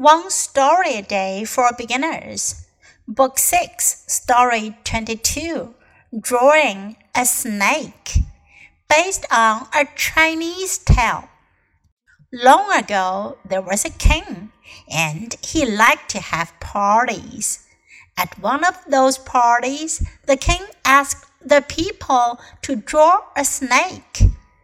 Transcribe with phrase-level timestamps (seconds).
[0.00, 2.66] One Story a Day for Beginners,
[3.06, 5.74] Book 6, Story 22
[6.18, 8.20] Drawing a Snake,
[8.88, 11.28] based on a Chinese tale.
[12.32, 14.52] Long ago, there was a king,
[14.90, 17.66] and he liked to have parties.
[18.16, 24.22] At one of those parties, the king asked the people to draw a snake.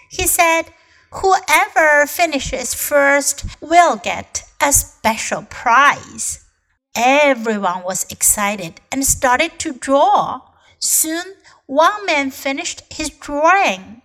[0.08, 0.72] He said,
[1.12, 6.44] Whoever finishes first will get a special prize.
[6.96, 10.40] Everyone was excited and started to draw.
[10.80, 11.34] Soon,
[11.66, 14.02] one man finished his drawing.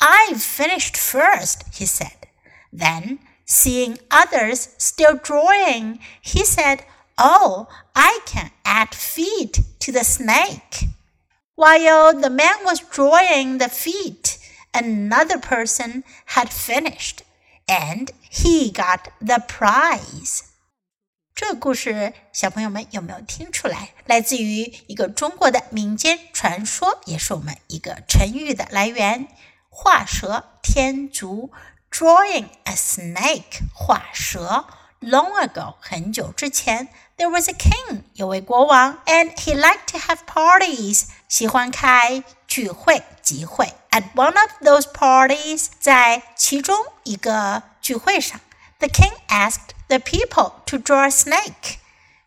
[0.00, 2.26] I finished first, he said.
[2.72, 6.84] Then, seeing others still drawing, he said,
[7.16, 10.86] Oh, I can add feet to the snake.
[11.54, 14.38] While the man was drawing the feet,
[14.74, 17.22] another person had finished,
[17.67, 20.41] and he got the prize.
[21.35, 23.91] 这个故事，小朋友们有没有听出来？
[24.05, 29.27] 来自于一个中国的民间传说，也是我们一个成语的来源——
[29.69, 31.51] 画蛇添足
[31.89, 33.61] （drawing a snake）。
[33.73, 34.65] 画蛇。
[34.99, 43.73] Long ago，很久之前，there was a king，有位国王，and he liked to have parties，喜欢开聚会 集会。
[43.91, 48.39] At one of those parties，在其中一个聚会上，
[48.79, 51.77] the king asked the people to draw a snake。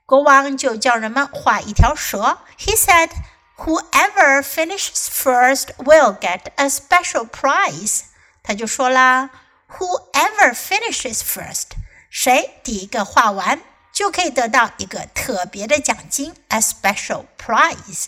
[0.04, 2.38] 国王就叫人们画一条蛇。
[2.58, 3.10] He said,
[3.56, 8.02] "Whoever finishes first will get a special prize."
[8.42, 9.30] 他就说啦，
[9.78, 11.68] Whoever finishes first。
[12.10, 13.60] 谁第一个画完，
[13.92, 18.06] 就可以得到一个特别的奖金，a special prize.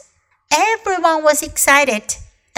[0.50, 2.02] Everyone was excited，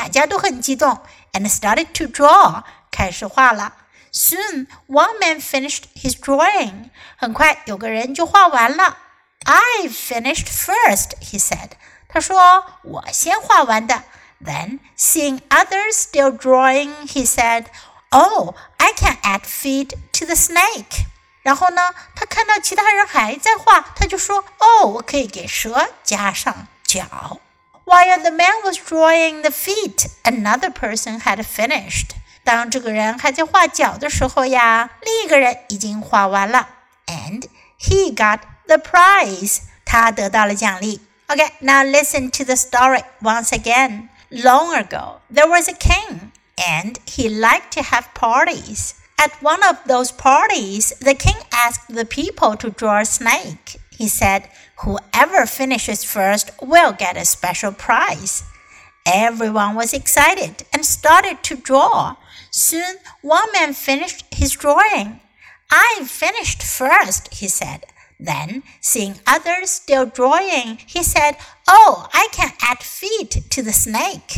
[0.00, 1.00] 大家都很激动，
[1.32, 3.74] and started to draw，开始画了。
[4.12, 8.98] Soon one man finished his drawing，很快有个人就画完了。
[9.44, 11.72] I finished first, he said.
[12.08, 14.04] 他说我先画完的。
[14.42, 17.66] Then, seeing others still drawing, he said,
[18.10, 21.06] "Oh, I can add feet to the snake."
[21.42, 27.39] 然后呢，他看到其他人还在画，他就说：“哦，我可以给蛇加上脚。””
[27.90, 32.10] While the man was drawing the feet, another person had finished.
[32.42, 36.68] 当这个人还在画脚的时候呀，另一个人已经画完了，
[37.06, 37.48] and
[37.80, 39.60] he got the prize.
[39.84, 41.00] 他得到了奖励。
[41.28, 44.08] Okay, now listen to the story once again.
[44.30, 48.94] Long ago, there was a king, and he liked to have parties.
[49.16, 53.79] At one of those parties, the king asked the people to draw a snake.
[54.01, 58.43] He said, Whoever finishes first will get a special prize.
[59.05, 62.15] Everyone was excited and started to draw.
[62.49, 65.19] Soon, one man finished his drawing.
[65.69, 67.85] I finished first, he said.
[68.19, 71.33] Then, seeing others still drawing, he said,
[71.67, 74.31] Oh, I can add feet to the snake.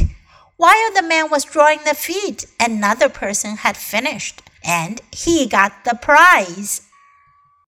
[0.57, 5.97] While the man was drawing the feet, another person had finished and he got the
[6.01, 6.81] prize.